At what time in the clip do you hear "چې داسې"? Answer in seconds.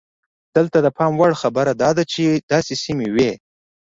2.13-2.73